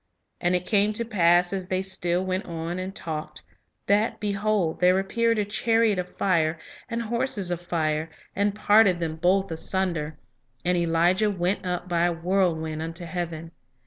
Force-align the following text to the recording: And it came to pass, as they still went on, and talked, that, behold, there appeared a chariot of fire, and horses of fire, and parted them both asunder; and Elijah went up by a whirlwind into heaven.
And 0.39 0.55
it 0.55 0.65
came 0.65 0.93
to 0.93 1.05
pass, 1.05 1.53
as 1.53 1.67
they 1.67 1.83
still 1.83 2.25
went 2.25 2.45
on, 2.45 2.79
and 2.79 2.95
talked, 2.95 3.43
that, 3.85 4.19
behold, 4.19 4.81
there 4.81 4.97
appeared 4.97 5.37
a 5.37 5.45
chariot 5.45 5.99
of 5.99 6.09
fire, 6.15 6.57
and 6.89 7.03
horses 7.03 7.51
of 7.51 7.61
fire, 7.61 8.09
and 8.35 8.55
parted 8.55 8.99
them 8.99 9.17
both 9.17 9.51
asunder; 9.51 10.17
and 10.65 10.75
Elijah 10.75 11.29
went 11.29 11.67
up 11.67 11.87
by 11.87 12.05
a 12.07 12.13
whirlwind 12.13 12.81
into 12.81 13.05
heaven. 13.05 13.51